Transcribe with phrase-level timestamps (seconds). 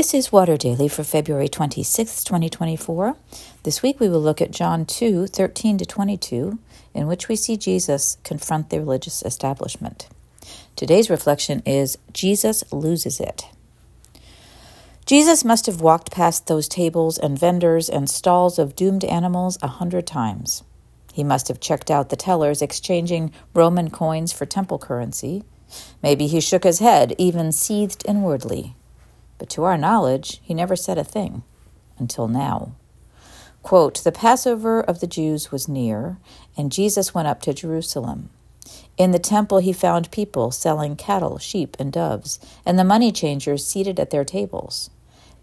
[0.00, 3.16] This is Water Daily for February 26, 2024.
[3.64, 6.58] This week we will look at John 2 13 to 22,
[6.94, 10.08] in which we see Jesus confront the religious establishment.
[10.74, 13.44] Today's reflection is Jesus loses it.
[15.04, 19.68] Jesus must have walked past those tables and vendors and stalls of doomed animals a
[19.68, 20.64] hundred times.
[21.12, 25.44] He must have checked out the tellers exchanging Roman coins for temple currency.
[26.02, 28.76] Maybe he shook his head, even seethed inwardly
[29.40, 31.42] but to our knowledge, he never said a thing
[31.98, 32.72] until now.
[33.62, 36.18] Quote, the Passover of the Jews was near,
[36.58, 38.28] and Jesus went up to Jerusalem.
[38.98, 43.66] In the temple, he found people selling cattle, sheep, and doves, and the money changers
[43.66, 44.90] seated at their tables.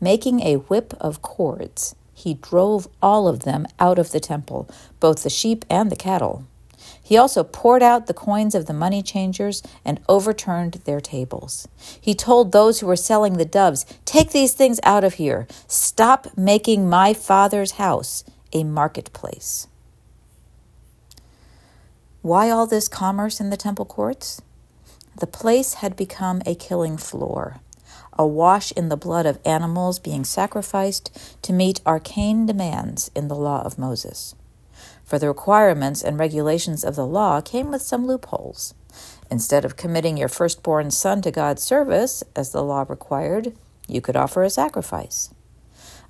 [0.00, 4.68] Making a whip of cords, he drove all of them out of the temple,
[4.98, 6.44] both the sheep and the cattle.
[7.04, 11.68] He also poured out the coins of the money changers and overturned their tables.
[12.00, 15.46] He told those who were selling the doves, Take these things out of here.
[15.68, 19.68] Stop making my father's house a marketplace.
[22.22, 24.40] Why all this commerce in the temple courts?
[25.20, 27.60] The place had become a killing floor,
[28.14, 33.60] awash in the blood of animals being sacrificed to meet arcane demands in the law
[33.62, 34.34] of Moses
[35.04, 38.74] for the requirements and regulations of the law came with some loopholes.
[39.30, 43.56] Instead of committing your firstborn son to God's service, as the law required,
[43.88, 45.30] you could offer a sacrifice.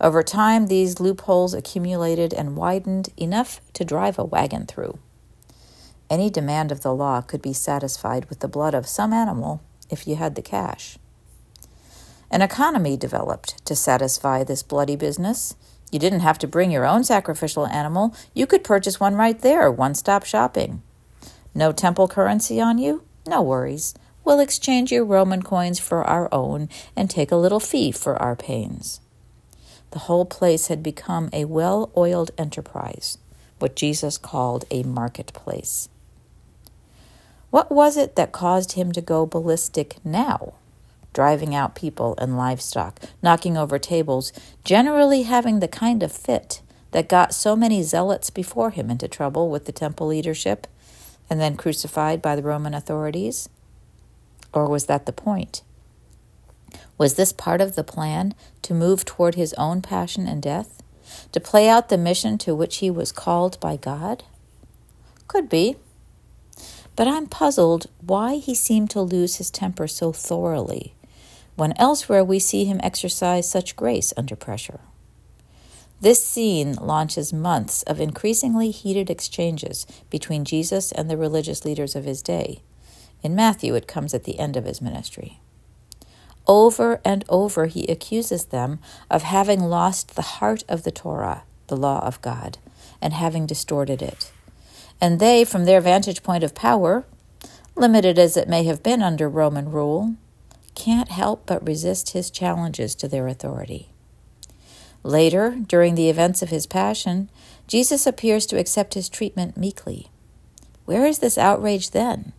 [0.00, 4.98] Over time, these loopholes accumulated and widened enough to drive a wagon through.
[6.10, 10.06] Any demand of the law could be satisfied with the blood of some animal if
[10.06, 10.98] you had the cash.
[12.30, 15.54] An economy developed to satisfy this bloody business
[15.94, 19.70] you didn't have to bring your own sacrificial animal, you could purchase one right there,
[19.70, 20.82] one stop shopping.
[21.54, 23.04] No temple currency on you?
[23.28, 23.94] No worries.
[24.24, 28.34] We'll exchange your Roman coins for our own and take a little fee for our
[28.34, 29.00] pains.
[29.92, 33.18] The whole place had become a well oiled enterprise,
[33.60, 35.88] what Jesus called a marketplace.
[37.50, 40.54] What was it that caused him to go ballistic now?
[41.14, 44.32] Driving out people and livestock, knocking over tables,
[44.64, 46.60] generally having the kind of fit
[46.90, 50.66] that got so many zealots before him into trouble with the temple leadership
[51.30, 53.48] and then crucified by the Roman authorities?
[54.52, 55.62] Or was that the point?
[56.98, 60.82] Was this part of the plan to move toward his own passion and death?
[61.32, 64.24] To play out the mission to which he was called by God?
[65.26, 65.76] Could be.
[66.96, 70.94] But I'm puzzled why he seemed to lose his temper so thoroughly
[71.56, 74.80] when elsewhere we see him exercise such grace under pressure.
[76.00, 82.04] This scene launches months of increasingly heated exchanges between Jesus and the religious leaders of
[82.04, 82.62] his day.
[83.22, 85.40] In Matthew, it comes at the end of his ministry.
[86.46, 91.76] Over and over, he accuses them of having lost the heart of the Torah, the
[91.76, 92.58] law of God,
[93.00, 94.30] and having distorted it.
[95.00, 97.06] And they, from their vantage point of power,
[97.76, 100.16] limited as it may have been under Roman rule,
[100.74, 103.90] can't help but resist his challenges to their authority.
[105.02, 107.30] Later, during the events of his passion,
[107.66, 110.08] Jesus appears to accept his treatment meekly.
[110.86, 112.32] Where is this outrage then?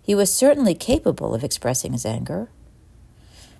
[0.00, 2.48] He was certainly capable of expressing his anger.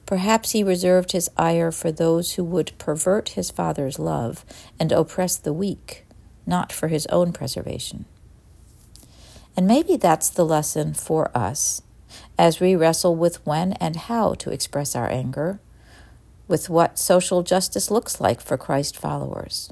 [0.07, 4.45] Perhaps he reserved his ire for those who would pervert his Father's love
[4.79, 6.05] and oppress the weak,
[6.47, 8.05] not for his own preservation.
[9.57, 11.83] And maybe that's the lesson for us
[12.39, 15.61] as we wrestle with when and how to express our anger,
[16.49, 19.71] with what social justice looks like for Christ followers.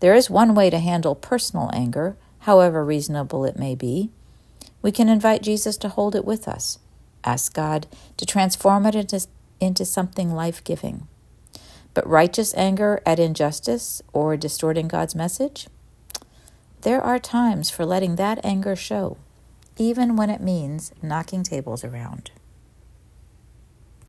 [0.00, 4.10] There is one way to handle personal anger, however reasonable it may be.
[4.82, 6.78] We can invite Jesus to hold it with us,
[7.24, 9.26] ask God to transform it into,
[9.60, 11.08] into something life giving.
[11.94, 15.68] But righteous anger at injustice or distorting God's message?
[16.82, 19.16] There are times for letting that anger show
[19.76, 22.30] even when it means knocking tables around.